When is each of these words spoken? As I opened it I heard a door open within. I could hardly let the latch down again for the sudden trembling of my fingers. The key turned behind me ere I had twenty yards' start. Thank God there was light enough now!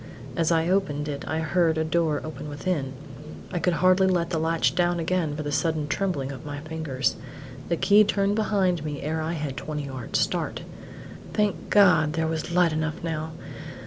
As 0.35 0.51
I 0.51 0.67
opened 0.67 1.07
it 1.07 1.23
I 1.27 1.41
heard 1.41 1.77
a 1.77 1.83
door 1.83 2.21
open 2.23 2.49
within. 2.49 2.93
I 3.51 3.59
could 3.59 3.73
hardly 3.85 4.07
let 4.07 4.31
the 4.31 4.39
latch 4.39 4.73
down 4.73 4.99
again 4.99 5.35
for 5.35 5.43
the 5.43 5.51
sudden 5.51 5.87
trembling 5.87 6.31
of 6.31 6.43
my 6.43 6.59
fingers. 6.61 7.17
The 7.69 7.77
key 7.77 8.03
turned 8.03 8.33
behind 8.35 8.83
me 8.83 9.03
ere 9.03 9.21
I 9.21 9.33
had 9.33 9.55
twenty 9.57 9.83
yards' 9.85 10.17
start. 10.19 10.63
Thank 11.33 11.69
God 11.69 12.13
there 12.13 12.25
was 12.25 12.51
light 12.51 12.73
enough 12.73 13.03
now! 13.03 13.29